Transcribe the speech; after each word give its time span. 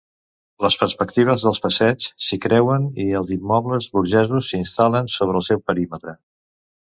Les 0.63 0.75
perspectives 0.83 1.43
dels 1.47 1.59
passeigs 1.65 2.07
s'hi 2.27 2.39
creuen 2.45 2.87
i 3.05 3.05
els 3.19 3.29
immobles 3.35 3.87
burgesos 3.99 4.49
s'instal·len 4.53 5.11
sobre 5.17 5.39
el 5.41 5.49
seu 5.51 5.61
perímetre. 5.69 6.17